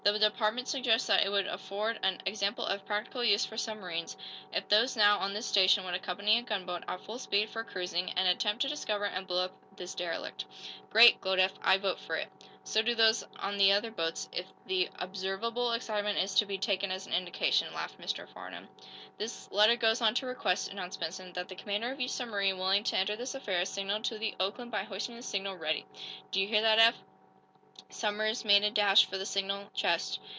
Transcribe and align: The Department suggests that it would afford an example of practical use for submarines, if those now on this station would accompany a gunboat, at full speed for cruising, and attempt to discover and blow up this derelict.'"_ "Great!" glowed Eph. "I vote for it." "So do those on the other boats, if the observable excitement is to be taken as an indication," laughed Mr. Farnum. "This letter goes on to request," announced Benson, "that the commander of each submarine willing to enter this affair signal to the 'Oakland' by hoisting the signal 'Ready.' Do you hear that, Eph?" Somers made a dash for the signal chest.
The 0.03 0.17
Department 0.17 0.67
suggests 0.67 1.07
that 1.07 1.23
it 1.23 1.29
would 1.29 1.45
afford 1.45 1.99
an 2.01 2.21
example 2.25 2.65
of 2.65 2.87
practical 2.87 3.23
use 3.23 3.45
for 3.45 3.55
submarines, 3.55 4.17
if 4.51 4.67
those 4.67 4.97
now 4.97 5.19
on 5.19 5.33
this 5.33 5.45
station 5.45 5.85
would 5.85 5.93
accompany 5.93 6.39
a 6.39 6.41
gunboat, 6.41 6.83
at 6.87 7.01
full 7.05 7.19
speed 7.19 7.49
for 7.51 7.63
cruising, 7.63 8.09
and 8.13 8.27
attempt 8.27 8.63
to 8.63 8.67
discover 8.67 9.05
and 9.05 9.27
blow 9.27 9.45
up 9.45 9.51
this 9.77 9.93
derelict.'"_ 9.93 10.45
"Great!" 10.89 11.21
glowed 11.21 11.39
Eph. 11.39 11.53
"I 11.61 11.77
vote 11.77 11.99
for 11.99 12.15
it." 12.15 12.29
"So 12.63 12.81
do 12.81 12.95
those 12.95 13.23
on 13.37 13.57
the 13.57 13.71
other 13.73 13.91
boats, 13.91 14.27
if 14.33 14.47
the 14.65 14.89
observable 14.97 15.71
excitement 15.73 16.17
is 16.17 16.33
to 16.35 16.47
be 16.47 16.57
taken 16.57 16.89
as 16.91 17.05
an 17.05 17.13
indication," 17.13 17.71
laughed 17.71 18.01
Mr. 18.01 18.27
Farnum. 18.27 18.69
"This 19.19 19.49
letter 19.51 19.75
goes 19.75 20.01
on 20.01 20.15
to 20.15 20.25
request," 20.25 20.71
announced 20.71 20.99
Benson, 20.99 21.31
"that 21.33 21.47
the 21.47 21.55
commander 21.55 21.91
of 21.91 21.99
each 21.99 22.11
submarine 22.11 22.57
willing 22.57 22.83
to 22.85 22.97
enter 22.97 23.15
this 23.15 23.35
affair 23.35 23.63
signal 23.65 24.01
to 24.01 24.17
the 24.17 24.33
'Oakland' 24.39 24.71
by 24.71 24.83
hoisting 24.83 25.15
the 25.15 25.21
signal 25.21 25.55
'Ready.' 25.55 25.85
Do 26.31 26.41
you 26.41 26.47
hear 26.47 26.63
that, 26.63 26.79
Eph?" 26.79 26.95
Somers 27.89 28.45
made 28.45 28.63
a 28.63 28.71
dash 28.71 29.05
for 29.05 29.17
the 29.17 29.25
signal 29.25 29.69
chest. 29.73 30.21